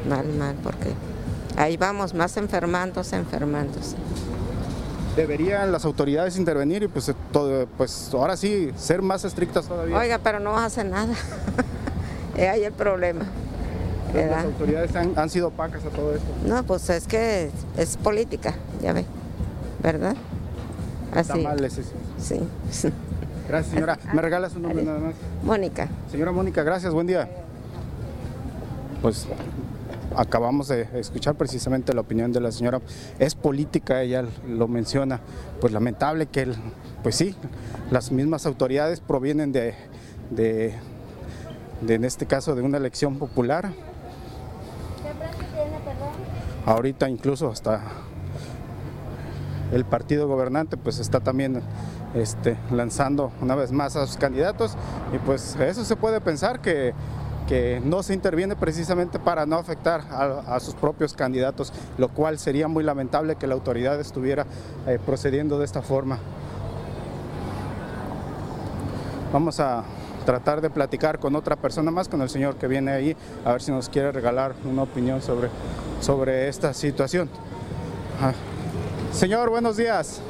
Mal, 0.08 0.28
mal, 0.38 0.56
porque 0.64 0.90
ahí 1.58 1.78
vamos, 1.78 2.14
más 2.14 2.38
enfermándose, 2.38 3.16
enfermándose. 3.16 3.96
Deberían 5.16 5.72
las 5.72 5.86
autoridades 5.86 6.38
intervenir 6.38 6.84
y 6.84 6.88
pues, 6.88 7.10
eh, 7.10 7.16
todo, 7.32 7.68
pues 7.78 8.10
ahora 8.14 8.36
sí, 8.36 8.72
ser 8.76 9.02
más 9.02 9.24
estrictas 9.26 9.68
todavía. 9.68 9.98
Oiga, 9.98 10.20
pero 10.24 10.40
no 10.40 10.58
hacen 10.58 10.90
nada. 10.90 11.14
es 12.36 12.50
ahí 12.50 12.64
el 12.64 12.74
problema. 12.74 13.26
Las 14.14 14.46
autoridades 14.46 14.96
han, 14.96 15.14
han, 15.18 15.30
sido 15.30 15.48
opacas 15.48 15.84
a 15.86 15.90
todo 15.90 16.14
esto. 16.16 16.28
No, 16.46 16.64
pues 16.64 16.90
es 16.90 17.08
que 17.08 17.50
es 17.78 17.98
política, 17.98 18.54
ya 18.82 18.94
ve, 18.94 19.06
¿verdad? 19.82 20.16
Así. 21.12 21.20
Está 21.22 21.36
mal 21.38 21.64
ese. 21.64 21.84
Sí. 22.20 22.40
Gracias, 23.48 23.74
señora. 23.74 24.00
¿Me 24.14 24.22
regala 24.22 24.50
su 24.50 24.60
nombre 24.60 24.84
nada 24.84 25.00
más? 25.00 25.14
Mónica. 25.44 25.90
Señora 26.10 26.32
Mónica, 26.32 26.64
gracias, 26.64 26.94
buen 26.94 27.08
día. 27.08 27.30
Pues 29.02 29.28
acabamos 30.18 30.68
de 30.68 30.88
escuchar 30.96 31.36
precisamente 31.36 31.94
la 31.94 32.02
opinión 32.02 32.32
de 32.32 32.40
la 32.40 32.52
señora. 32.52 32.82
Es 33.20 33.36
política, 33.36 34.02
ella 34.02 34.26
lo 34.48 34.68
menciona. 34.68 35.22
Pues 35.62 35.74
lamentable 35.74 36.28
que, 36.28 36.48
pues 37.02 37.16
sí, 37.16 37.36
las 37.92 38.12
mismas 38.12 38.46
autoridades 38.46 39.00
provienen 39.00 39.52
de, 39.52 39.76
de, 40.30 40.74
de, 41.82 41.94
en 41.96 42.06
este 42.06 42.26
caso, 42.26 42.56
de 42.56 42.62
una 42.62 42.78
elección 42.78 43.18
popular. 43.18 43.72
Ahorita 46.66 47.10
incluso 47.10 47.50
hasta 47.50 47.82
el 49.74 49.86
partido 49.86 50.28
gobernante 50.28 50.78
pues 50.78 51.00
está 51.00 51.20
también 51.20 51.62
este, 52.14 52.56
lanzando 52.72 53.32
una 53.42 53.56
vez 53.56 53.72
más 53.72 53.96
a 53.96 54.06
sus 54.06 54.18
candidatos 54.18 54.78
y 55.14 55.18
pues 55.18 55.56
eso 55.56 55.84
se 55.84 55.96
puede 55.96 56.22
pensar 56.22 56.62
que, 56.62 56.94
que 57.48 57.82
no 57.84 58.04
se 58.04 58.14
interviene 58.14 58.56
precisamente 58.56 59.20
para 59.20 59.46
no 59.46 59.58
afectar 59.58 60.02
a, 60.10 60.60
sus 60.60 60.74
propios 60.76 61.14
candidatos, 61.14 61.74
lo 61.98 62.10
cual 62.10 62.40
sería 62.40 62.68
muy 62.68 62.84
lamentable 62.84 63.36
que 63.36 63.48
la 63.48 63.54
autoridad 63.54 64.00
estuviera 64.00 64.46
eh, 64.88 65.00
procediendo 65.06 65.60
de 65.60 65.66
esta 65.66 65.82
forma. 65.82 66.20
Vamos 69.32 69.60
a 69.60 69.84
tratar 70.26 70.62
de 70.62 70.70
platicar 70.70 71.20
con 71.20 71.36
otra 71.36 71.56
persona 71.56 71.92
más, 71.92 72.08
con 72.08 72.22
el 72.22 72.30
señor 72.30 72.56
que 72.56 72.68
viene 72.68 72.92
ahí, 72.92 73.18
a 73.44 73.52
ver 73.52 73.62
si 73.62 73.72
nos 73.72 73.90
quiere 73.90 74.12
regalar 74.12 74.54
una 74.64 74.84
opinión 74.84 75.22
sobre, 75.22 75.50
sobre 76.00 76.48
esta 76.48 76.74
situación. 76.74 77.30
Ah. 78.22 78.34
Señor, 79.12 79.50
buenos 79.50 79.78
días. 79.78 80.22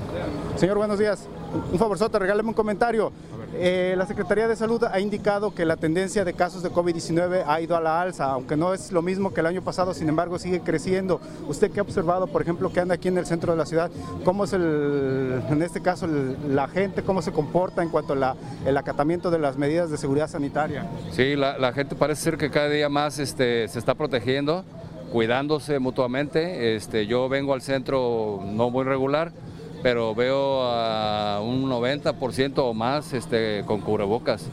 Señor, 0.58 0.77
buenos 0.77 1.00
días 1.00 1.27
un 1.72 1.79
favorzote, 1.79 2.20
regáleme 2.20 2.50
un 2.50 2.55
comentario. 2.55 3.12
Eh, 3.55 3.93
la 3.98 4.05
Secretaría 4.05 4.48
de 4.48 4.55
Salud 4.55 4.83
ha 4.83 5.00
indicado 5.00 5.53
que 5.53 5.65
la 5.65 5.77
tendencia 5.77 6.25
de 6.25 6.33
casos 6.33 6.63
de 6.63 6.72
COVID-19 6.72 7.43
ha 7.45 7.62
ido 7.62 7.75
a 7.75 7.81
la 7.81 8.01
alza, 8.01 8.25
aunque 8.25 8.57
no 8.57 8.74
es 8.74 8.91
lo 8.91 9.01
mismo 9.01 9.33
que 9.33 9.41
el 9.41 9.45
año 9.45 9.62
pasado, 9.62 9.93
sin 9.93 10.10
embargo 10.10 10.39
sigue 10.39 10.62
creciendo. 10.62 11.22
¿Usted 11.48 11.72
qué 11.72 11.79
ha 11.79 11.83
observado, 11.83 12.27
por 12.27 12.41
ejemplo, 12.41 12.72
que 12.72 12.79
anda 12.79 12.95
aquí 12.95 13.07
en 13.07 13.17
el 13.17 13.25
centro 13.25 13.51
de 13.51 13.57
la 13.57 13.65
ciudad? 13.65 13.91
¿Cómo 14.24 14.45
es 14.45 14.53
el, 14.53 15.41
en 15.50 15.62
este 15.62 15.81
caso 15.81 16.07
la 16.48 16.67
gente, 16.67 17.03
cómo 17.03 17.22
se 17.22 17.31
comporta 17.31 17.83
en 17.83 17.89
cuanto 17.89 18.13
al 18.13 18.77
acatamiento 18.77 19.29
de 19.29 19.39
las 19.39 19.57
medidas 19.57 19.91
de 19.91 19.98
seguridad 19.98 20.27
sanitaria? 20.27 20.88
Sí, 21.12 21.36
la, 21.36 21.74
gente 21.74 21.95
parece 21.95 22.22
ser 22.22 22.38
que 22.38 22.50
cada 22.50 22.69
día 22.69 22.89
más 22.89 23.19
este, 23.19 23.67
se 23.67 23.79
está 23.79 23.93
protegiendo, 23.95 24.65
cuidándose 25.12 25.79
mutuamente. 25.79 26.75
Este, 26.75 27.07
yo 27.07 27.29
vengo 27.29 27.53
al 27.53 27.62
centro 27.62 28.41
no 28.45 28.69
muy 28.69 28.83
regular 28.83 29.31
pero 29.83 30.15
veo 30.15 30.63
a 30.63 31.41
un 31.41 31.69
90% 31.69 32.53
o 32.57 32.73
más 32.73 33.13
este, 33.13 33.63
con 33.67 33.81
cubrebocas 33.81 34.47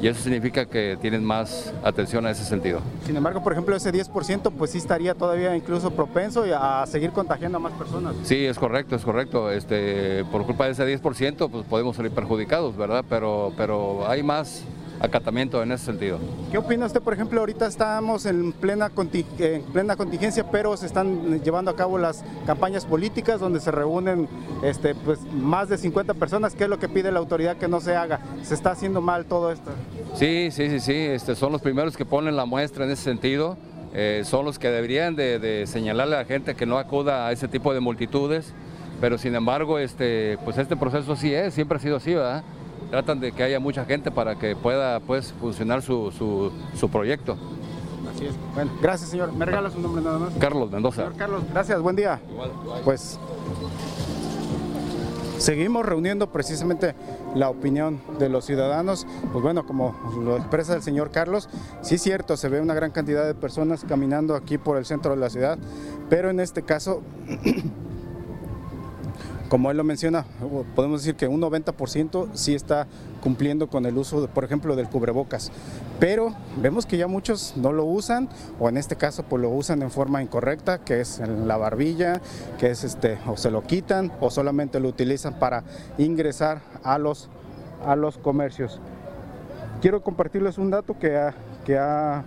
y 0.00 0.08
eso 0.08 0.22
significa 0.22 0.66
que 0.66 0.96
tienen 1.00 1.24
más 1.24 1.72
atención 1.82 2.26
a 2.26 2.30
ese 2.30 2.44
sentido. 2.44 2.80
Sin 3.04 3.16
embargo, 3.16 3.42
por 3.42 3.52
ejemplo, 3.52 3.74
ese 3.74 3.92
10% 3.92 4.52
pues 4.56 4.70
sí 4.70 4.78
estaría 4.78 5.14
todavía 5.14 5.56
incluso 5.56 5.90
propenso 5.90 6.44
a 6.56 6.86
seguir 6.86 7.10
contagiando 7.10 7.58
a 7.58 7.60
más 7.60 7.72
personas. 7.72 8.14
Sí, 8.22 8.44
es 8.44 8.58
correcto, 8.58 8.94
es 8.94 9.02
correcto. 9.02 9.50
Este, 9.50 10.24
por 10.30 10.44
culpa 10.44 10.66
de 10.66 10.72
ese 10.72 11.02
10% 11.02 11.50
pues 11.50 11.64
podemos 11.64 11.96
salir 11.96 12.12
perjudicados, 12.12 12.76
¿verdad? 12.76 13.04
Pero, 13.08 13.52
pero 13.56 14.08
hay 14.08 14.22
más 14.22 14.62
acatamiento 15.00 15.62
en 15.62 15.72
ese 15.72 15.86
sentido. 15.86 16.18
¿Qué 16.50 16.58
opina 16.58 16.86
usted, 16.86 17.02
por 17.02 17.12
ejemplo, 17.12 17.40
ahorita 17.40 17.66
estamos 17.66 18.26
en 18.26 18.52
plena, 18.52 18.90
en 19.38 19.62
plena 19.64 19.96
contingencia, 19.96 20.50
pero 20.50 20.76
se 20.76 20.86
están 20.86 21.42
llevando 21.42 21.70
a 21.70 21.76
cabo 21.76 21.98
las 21.98 22.24
campañas 22.46 22.84
políticas 22.84 23.40
donde 23.40 23.60
se 23.60 23.70
reúnen 23.70 24.28
este, 24.62 24.94
pues, 24.94 25.20
más 25.32 25.68
de 25.68 25.78
50 25.78 26.14
personas? 26.14 26.54
¿Qué 26.54 26.64
es 26.64 26.70
lo 26.70 26.78
que 26.78 26.88
pide 26.88 27.12
la 27.12 27.18
autoridad 27.18 27.56
que 27.56 27.68
no 27.68 27.80
se 27.80 27.96
haga? 27.96 28.20
¿Se 28.42 28.54
está 28.54 28.70
haciendo 28.72 29.00
mal 29.00 29.26
todo 29.26 29.52
esto? 29.52 29.70
Sí, 30.14 30.48
sí, 30.50 30.68
sí, 30.70 30.80
sí, 30.80 30.94
este, 30.94 31.34
son 31.34 31.52
los 31.52 31.60
primeros 31.60 31.96
que 31.96 32.04
ponen 32.04 32.36
la 32.36 32.44
muestra 32.46 32.84
en 32.84 32.90
ese 32.90 33.02
sentido. 33.02 33.56
Eh, 33.94 34.22
son 34.24 34.44
los 34.44 34.58
que 34.58 34.68
deberían 34.68 35.16
de, 35.16 35.64
señalarle 35.66 36.16
a 36.16 36.18
la 36.18 36.24
gente 36.26 36.54
que 36.54 36.66
no 36.66 36.78
acuda 36.78 37.26
a 37.26 37.32
ese 37.32 37.48
tipo 37.48 37.72
de 37.72 37.80
multitudes, 37.80 38.52
pero 39.00 39.16
sin 39.16 39.34
embargo, 39.34 39.78
este, 39.78 40.38
pues 40.44 40.58
este 40.58 40.76
proceso 40.76 41.16
sí 41.16 41.32
es, 41.32 41.54
siempre 41.54 41.78
ha 41.78 41.80
sido 41.80 41.96
así, 41.96 42.14
¿verdad? 42.14 42.44
Tratan 42.90 43.20
de 43.20 43.32
que 43.32 43.42
haya 43.42 43.60
mucha 43.60 43.84
gente 43.84 44.10
para 44.10 44.36
que 44.36 44.56
pueda 44.56 45.00
pues, 45.00 45.32
funcionar 45.40 45.82
su, 45.82 46.10
su, 46.74 46.88
proyecto. 46.88 47.36
Así 48.14 48.26
es. 48.26 48.34
Bueno, 48.54 48.72
gracias 48.80 49.10
señor. 49.10 49.32
¿Me 49.32 49.44
regala 49.44 49.70
su 49.70 49.80
nombre 49.80 50.02
nada 50.02 50.18
más? 50.18 50.32
Carlos 50.38 50.70
Mendoza. 50.70 51.02
Señor 51.02 51.16
Carlos, 51.16 51.42
gracias, 51.52 51.80
buen 51.80 51.96
día. 51.96 52.20
Igual, 52.30 52.50
Pues 52.84 53.18
seguimos 55.38 55.84
reuniendo 55.84 56.32
precisamente 56.32 56.94
la 57.34 57.50
opinión 57.50 58.00
de 58.18 58.28
los 58.28 58.44
ciudadanos. 58.44 59.06
Pues 59.32 59.42
bueno, 59.42 59.66
como 59.66 59.94
lo 60.22 60.36
expresa 60.36 60.74
el 60.74 60.82
señor 60.82 61.10
Carlos, 61.10 61.48
sí 61.82 61.96
es 61.96 62.02
cierto, 62.02 62.36
se 62.36 62.48
ve 62.48 62.60
una 62.60 62.74
gran 62.74 62.90
cantidad 62.90 63.26
de 63.26 63.34
personas 63.34 63.84
caminando 63.86 64.34
aquí 64.34 64.58
por 64.58 64.78
el 64.78 64.86
centro 64.86 65.12
de 65.12 65.18
la 65.18 65.30
ciudad, 65.30 65.58
pero 66.08 66.30
en 66.30 66.40
este 66.40 66.62
caso 66.62 67.02
como 69.48 69.70
él 69.70 69.76
lo 69.76 69.84
menciona, 69.84 70.24
podemos 70.74 71.02
decir 71.02 71.14
que 71.14 71.28
un 71.28 71.40
90% 71.40 72.28
sí 72.34 72.54
está 72.54 72.86
cumpliendo 73.22 73.68
con 73.68 73.86
el 73.86 73.96
uso, 73.96 74.28
por 74.28 74.44
ejemplo, 74.44 74.76
del 74.76 74.88
cubrebocas. 74.88 75.52
Pero 76.00 76.34
vemos 76.60 76.86
que 76.86 76.96
ya 76.96 77.06
muchos 77.06 77.54
no 77.56 77.72
lo 77.72 77.84
usan, 77.84 78.28
o 78.58 78.68
en 78.68 78.76
este 78.76 78.96
caso 78.96 79.22
pues 79.22 79.42
lo 79.42 79.50
usan 79.50 79.82
en 79.82 79.90
forma 79.90 80.22
incorrecta, 80.22 80.78
que 80.78 81.00
es 81.00 81.20
en 81.20 81.48
la 81.48 81.56
barbilla, 81.56 82.20
que 82.58 82.70
es 82.70 82.84
este, 82.84 83.18
o 83.26 83.36
se 83.36 83.50
lo 83.50 83.62
quitan, 83.62 84.12
o 84.20 84.30
solamente 84.30 84.80
lo 84.80 84.88
utilizan 84.88 85.38
para 85.38 85.64
ingresar 85.98 86.60
a 86.82 86.98
los, 86.98 87.28
a 87.84 87.96
los 87.96 88.18
comercios. 88.18 88.80
Quiero 89.80 90.02
compartirles 90.02 90.58
un 90.58 90.70
dato 90.70 90.98
que 90.98 91.16
ha, 91.16 91.34
que 91.64 91.78
ha 91.78 92.24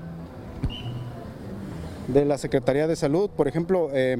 de 2.07 2.25
la 2.25 2.37
Secretaría 2.37 2.87
de 2.87 2.95
Salud, 2.95 3.29
por 3.29 3.47
ejemplo, 3.47 3.89
eh, 3.93 4.17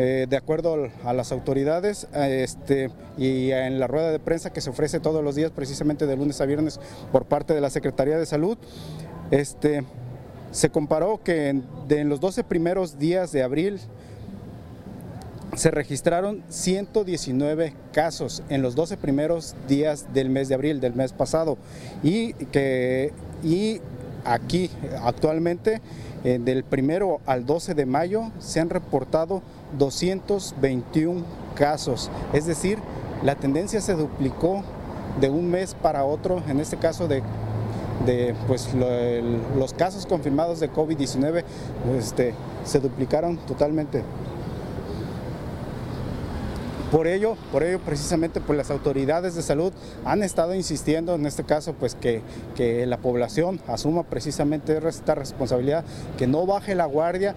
eh, 0.00 0.28
de 0.30 0.36
acuerdo 0.36 0.88
a 1.04 1.12
las 1.12 1.32
autoridades 1.32 2.06
este, 2.14 2.88
y 3.16 3.50
en 3.50 3.80
la 3.80 3.88
rueda 3.88 4.12
de 4.12 4.20
prensa 4.20 4.52
que 4.52 4.60
se 4.60 4.70
ofrece 4.70 5.00
todos 5.00 5.24
los 5.24 5.34
días, 5.34 5.50
precisamente 5.50 6.06
de 6.06 6.16
lunes 6.16 6.40
a 6.40 6.46
viernes, 6.46 6.78
por 7.10 7.24
parte 7.24 7.52
de 7.52 7.60
la 7.60 7.68
Secretaría 7.68 8.16
de 8.16 8.24
Salud. 8.24 8.56
Este, 9.32 9.82
se 10.52 10.70
comparó 10.70 11.20
que 11.24 11.48
en, 11.48 12.08
los 12.08 12.20
12 12.20 12.44
primeros 12.44 13.00
días 13.00 13.32
de 13.32 13.42
abril 13.42 13.80
se 15.56 15.72
registraron 15.72 16.44
119 16.48 17.74
casos 17.92 18.44
en 18.50 18.62
los 18.62 18.76
12 18.76 18.98
primeros 18.98 19.56
días 19.66 20.14
del 20.14 20.30
mes 20.30 20.48
de 20.48 20.54
abril, 20.54 20.80
del 20.80 20.94
mes 20.94 21.12
pasado, 21.12 21.58
y 22.04 22.34
que 22.34 23.12
y 23.42 23.80
aquí 24.24 24.70
actualmente 25.02 25.80
eh, 26.24 26.38
del 26.40 26.62
primero 26.62 27.20
al 27.26 27.46
12 27.46 27.74
de 27.74 27.86
mayo 27.86 28.30
se 28.38 28.60
han 28.60 28.70
reportado 28.70 29.42
221 29.76 31.22
casos, 31.54 32.10
es 32.32 32.46
decir, 32.46 32.78
la 33.22 33.34
tendencia 33.34 33.80
se 33.80 33.94
duplicó 33.94 34.62
de 35.20 35.28
un 35.30 35.50
mes 35.50 35.74
para 35.74 36.04
otro, 36.04 36.42
en 36.48 36.60
este 36.60 36.76
caso 36.76 37.08
de, 37.08 37.22
pues, 38.46 38.68
los 39.56 39.72
casos 39.74 40.06
confirmados 40.06 40.60
de 40.60 40.70
COVID-19 40.70 41.44
este, 41.98 42.34
se 42.64 42.80
duplicaron 42.80 43.36
totalmente. 43.38 44.02
Por 46.92 47.06
ello, 47.06 47.36
por 47.52 47.64
ello 47.64 47.80
precisamente 47.80 48.40
pues 48.40 48.56
las 48.56 48.70
autoridades 48.70 49.34
de 49.34 49.42
salud 49.42 49.74
han 50.06 50.22
estado 50.22 50.54
insistiendo 50.54 51.16
en 51.16 51.26
este 51.26 51.44
caso 51.44 51.74
pues 51.74 51.94
que, 51.94 52.22
que 52.54 52.86
la 52.86 52.96
población 52.96 53.60
asuma 53.66 54.04
precisamente 54.04 54.78
esta 54.88 55.14
responsabilidad, 55.14 55.84
que 56.16 56.26
no 56.26 56.46
baje 56.46 56.74
la 56.74 56.86
guardia 56.86 57.34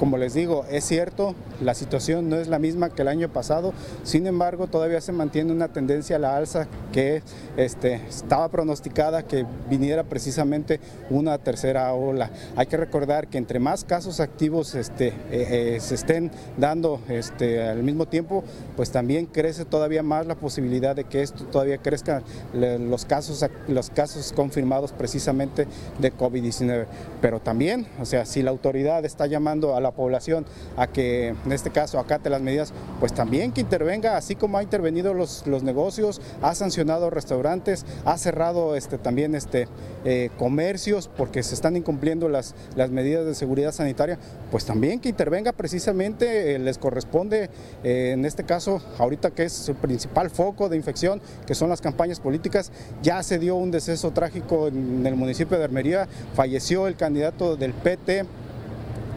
como 0.00 0.16
les 0.16 0.32
digo, 0.32 0.64
es 0.70 0.84
cierto, 0.84 1.34
la 1.60 1.74
situación 1.74 2.30
no 2.30 2.36
es 2.36 2.48
la 2.48 2.58
misma 2.58 2.88
que 2.88 3.02
el 3.02 3.08
año 3.08 3.28
pasado, 3.28 3.74
sin 4.02 4.26
embargo 4.26 4.66
todavía 4.66 5.02
se 5.02 5.12
mantiene 5.12 5.52
una 5.52 5.68
tendencia 5.68 6.16
a 6.16 6.18
la 6.18 6.38
alza 6.38 6.68
que 6.90 7.22
este, 7.58 7.96
estaba 8.08 8.48
pronosticada 8.48 9.24
que 9.24 9.44
viniera 9.68 10.04
precisamente 10.04 10.80
una 11.10 11.36
tercera 11.36 11.92
ola. 11.92 12.30
Hay 12.56 12.66
que 12.66 12.78
recordar 12.78 13.28
que 13.28 13.36
entre 13.36 13.58
más 13.58 13.84
casos 13.84 14.20
activos 14.20 14.74
este, 14.74 15.08
eh, 15.08 15.12
eh, 15.30 15.80
se 15.80 15.96
estén 15.96 16.30
dando 16.56 17.02
este, 17.10 17.62
al 17.62 17.82
mismo 17.82 18.06
tiempo, 18.08 18.42
pues 18.76 18.90
también 18.90 19.26
crece 19.26 19.66
todavía 19.66 20.02
más 20.02 20.26
la 20.26 20.34
posibilidad 20.34 20.96
de 20.96 21.04
que 21.04 21.20
esto 21.20 21.44
todavía 21.44 21.76
crezca 21.76 22.22
los 22.54 23.04
casos, 23.04 23.44
los 23.68 23.90
casos 23.90 24.32
confirmados 24.32 24.92
precisamente 24.92 25.66
de 25.98 26.10
COVID-19. 26.10 26.86
Pero 27.20 27.38
también, 27.40 27.86
o 28.00 28.06
sea, 28.06 28.24
si 28.24 28.42
la 28.42 28.50
autoridad 28.50 29.04
está 29.04 29.26
llamando 29.26 29.76
a 29.76 29.80
la 29.82 29.89
población 29.92 30.46
a 30.76 30.86
que 30.86 31.28
en 31.28 31.52
este 31.52 31.70
caso 31.70 31.98
acate 31.98 32.30
las 32.30 32.40
medidas, 32.40 32.72
pues 32.98 33.12
también 33.12 33.52
que 33.52 33.60
intervenga, 33.60 34.16
así 34.16 34.34
como 34.34 34.58
ha 34.58 34.62
intervenido 34.62 35.14
los, 35.14 35.46
los 35.46 35.62
negocios, 35.62 36.20
ha 36.42 36.54
sancionado 36.54 37.10
restaurantes, 37.10 37.84
ha 38.04 38.16
cerrado 38.18 38.76
este, 38.76 38.98
también 38.98 39.34
este, 39.34 39.68
eh, 40.04 40.30
comercios 40.38 41.10
porque 41.16 41.42
se 41.42 41.54
están 41.54 41.76
incumpliendo 41.76 42.28
las, 42.28 42.54
las 42.76 42.90
medidas 42.90 43.26
de 43.26 43.34
seguridad 43.34 43.72
sanitaria, 43.72 44.18
pues 44.50 44.64
también 44.64 45.00
que 45.00 45.08
intervenga 45.08 45.52
precisamente, 45.52 46.54
eh, 46.54 46.58
les 46.58 46.78
corresponde 46.78 47.50
eh, 47.84 48.12
en 48.12 48.24
este 48.24 48.44
caso, 48.44 48.82
ahorita 48.98 49.30
que 49.30 49.44
es 49.44 49.68
el 49.68 49.76
principal 49.76 50.30
foco 50.30 50.68
de 50.68 50.76
infección, 50.76 51.20
que 51.46 51.54
son 51.54 51.68
las 51.68 51.80
campañas 51.80 52.20
políticas, 52.20 52.72
ya 53.02 53.22
se 53.22 53.38
dio 53.38 53.56
un 53.56 53.70
deceso 53.70 54.10
trágico 54.12 54.68
en 54.68 55.06
el 55.06 55.16
municipio 55.16 55.58
de 55.58 55.64
Armería, 55.64 56.08
falleció 56.34 56.86
el 56.86 56.96
candidato 56.96 57.56
del 57.56 57.72
PT, 57.72 58.24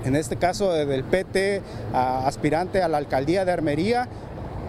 en 0.04 0.16
este 0.16 0.36
caso 0.36 0.72
del 0.74 1.04
PT, 1.04 1.62
aspirante 1.94 2.82
a 2.82 2.88
la 2.88 2.98
alcaldía 2.98 3.46
de 3.46 3.52
Armería 3.52 4.08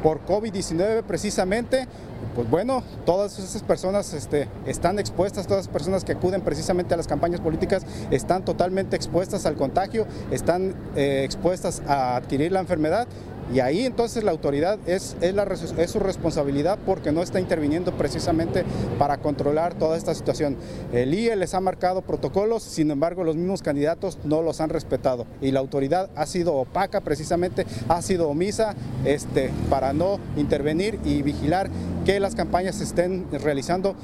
por 0.02 0.24
COVID-19 0.26 1.02
precisamente, 1.04 1.88
pues 2.34 2.48
bueno, 2.50 2.82
todas 3.06 3.38
esas 3.38 3.62
personas 3.62 4.12
este, 4.12 4.48
están 4.66 4.98
expuestas, 4.98 5.46
todas 5.46 5.64
las 5.64 5.72
personas 5.72 6.04
que 6.04 6.12
acuden 6.12 6.42
precisamente 6.42 6.92
a 6.92 6.96
las 6.96 7.06
campañas 7.06 7.40
políticas 7.40 7.86
están 8.10 8.44
totalmente 8.44 8.96
expuestas 8.96 9.46
al 9.46 9.54
contagio, 9.54 10.06
están 10.30 10.74
eh, 10.94 11.22
expuestas 11.24 11.82
a 11.86 12.16
adquirir 12.16 12.52
la 12.52 12.60
enfermedad 12.60 13.06
y 13.52 13.60
ahí 13.60 13.84
entonces 13.84 14.24
la 14.24 14.30
autoridad 14.30 14.78
es, 14.86 15.16
es, 15.20 15.90
su 15.90 16.00
responsabilidad 16.00 16.78
porque 16.86 17.12
no 17.12 17.22
está 17.22 17.40
interviniendo 17.40 17.92
precisamente 17.92 18.64
para 18.98 19.18
controlar 19.18 19.74
toda 19.74 19.96
esta 19.96 20.14
situación. 20.14 20.56
El 20.92 21.14
IE 21.14 21.36
les 21.36 21.54
ha 21.54 21.60
marcado 21.60 22.02
protocolos, 22.02 22.62
sin 22.62 22.90
embargo 22.90 23.24
los 23.24 23.36
mismos 23.36 23.62
candidatos 23.62 24.18
no 24.24 24.42
los 24.42 24.60
han 24.60 24.70
respetado 24.70 25.26
y 25.40 25.50
la 25.50 25.60
autoridad 25.60 26.10
ha 26.16 26.26
sido 26.26 26.54
opaca 26.54 27.00
precisamente, 27.00 27.66
ha 27.88 28.02
sido 28.02 28.28
omisa 28.28 28.74
este, 29.04 29.50
para 29.68 29.92
no 29.92 30.18
intervenir 30.36 30.98
y 31.04 31.22
vigilar 31.22 31.70
que 32.04 32.20
las 32.20 32.34
campañas 32.34 32.76
se 32.76 32.84
estén 32.84 33.26
realizando 33.30 33.94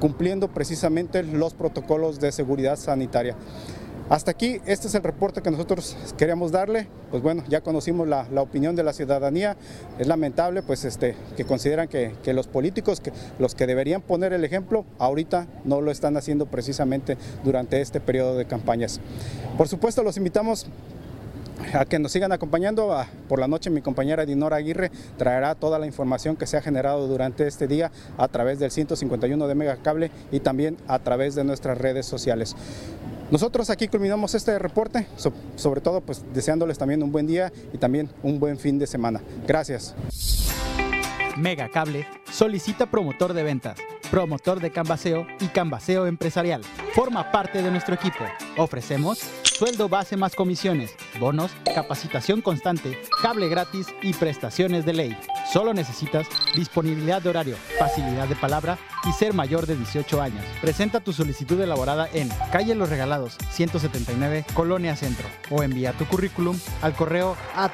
cumpliendo 0.00 0.48
precisamente 0.48 1.22
los 1.22 1.54
protocolos 1.54 2.20
de 2.20 2.32
seguridad 2.32 2.76
sanitaria. 2.76 3.34
Hasta 4.08 4.30
aquí, 4.30 4.60
este 4.66 4.86
es 4.86 4.94
el 4.94 5.02
reporte 5.02 5.42
que 5.42 5.50
nosotros 5.50 5.96
queríamos 6.16 6.52
darle. 6.52 6.86
Pues 7.10 7.24
bueno, 7.24 7.42
ya 7.48 7.62
conocimos 7.62 8.06
la, 8.06 8.24
opinión 8.36 8.76
de 8.76 8.84
la 8.84 8.92
ciudadanía. 8.92 9.56
Es 9.98 10.06
lamentable 10.06 10.62
pues 10.62 10.84
este, 10.84 11.16
que 11.36 11.44
consideran 11.44 11.88
que, 11.88 12.14
los 12.32 12.46
políticos, 12.46 13.00
que 13.00 13.12
los 13.40 13.56
que 13.56 13.66
deberían 13.66 14.02
poner 14.02 14.32
el 14.32 14.44
ejemplo, 14.44 14.84
ahorita 15.00 15.48
no 15.64 15.80
lo 15.80 15.90
están 15.90 16.16
haciendo 16.16 16.46
precisamente 16.46 17.18
durante 17.42 17.80
este 17.80 18.00
periodo 18.00 18.36
de 18.36 18.44
campañas. 18.44 19.00
Por 19.58 19.66
supuesto, 19.66 20.04
los 20.04 20.16
invitamos 20.16 20.66
a 21.74 21.84
que 21.84 21.98
nos 21.98 22.12
sigan 22.12 22.30
acompañando. 22.30 22.96
por 23.28 23.40
la 23.40 23.48
noche 23.48 23.70
mi 23.70 23.80
compañera 23.82 24.24
Dinora 24.24 24.56
Aguirre 24.56 24.92
traerá 25.16 25.56
toda 25.56 25.80
la 25.80 25.86
información 25.86 26.36
que 26.36 26.46
se 26.46 26.56
ha 26.56 26.62
generado 26.62 27.08
durante 27.08 27.48
este 27.48 27.66
día 27.66 27.90
a 28.18 28.28
través 28.28 28.60
del 28.60 28.70
151 28.70 29.48
de 29.48 29.54
Megacable 29.56 30.10
y 30.30 30.38
también 30.38 30.76
a 30.86 31.00
través 31.00 31.34
de 31.34 31.42
nuestras 31.42 31.76
redes 31.76 32.06
sociales. 32.06 32.54
Nosotros 33.30 33.70
aquí 33.70 33.88
culminamos 33.88 34.34
este 34.34 34.58
reporte, 34.58 35.06
sobre 35.56 35.80
todo 35.80 36.00
pues 36.00 36.24
deseándoles 36.32 36.78
también 36.78 37.02
un 37.02 37.10
buen 37.10 37.26
día 37.26 37.52
y 37.72 37.78
también 37.78 38.08
un 38.22 38.38
buen 38.38 38.58
fin 38.58 38.78
de 38.78 38.86
semana. 38.86 39.20
Gracias. 39.46 39.94
Megacable 41.36 42.06
solicita 42.30 42.86
promotor 42.86 43.32
de 43.34 43.42
ventas, 43.42 43.78
promotor 44.10 44.60
de 44.60 44.70
canvaseo 44.70 45.26
y 45.40 45.46
canvaseo 45.48 46.06
empresarial. 46.06 46.62
Forma 46.94 47.30
parte 47.32 47.62
de 47.62 47.70
nuestro 47.70 47.94
equipo. 47.94 48.24
Ofrecemos 48.56 49.18
sueldo 49.42 49.88
base 49.88 50.16
más 50.16 50.34
comisiones, 50.34 50.94
bonos, 51.18 51.50
capacitación 51.74 52.42
constante, 52.42 52.98
cable 53.22 53.48
gratis 53.48 53.86
y 54.02 54.12
prestaciones 54.12 54.84
de 54.86 54.92
ley. 54.92 55.16
Solo 55.52 55.72
necesitas 55.72 56.26
disponibilidad 56.54 57.22
de 57.22 57.30
horario, 57.30 57.56
facilidad 57.78 58.26
de 58.28 58.36
palabra 58.36 58.78
y 59.08 59.12
ser 59.12 59.32
mayor 59.32 59.66
de 59.66 59.76
18 59.76 60.20
años. 60.20 60.44
Presenta 60.60 61.00
tu 61.00 61.12
solicitud 61.12 61.60
elaborada 61.60 62.08
en 62.12 62.28
Calle 62.50 62.74
Los 62.74 62.90
Regalados, 62.90 63.36
179, 63.50 64.44
Colonia 64.54 64.96
Centro 64.96 65.26
o 65.50 65.62
envía 65.62 65.92
tu 65.92 66.04
currículum 66.06 66.58
al 66.82 66.94
correo 66.94 67.36
a 67.54 67.68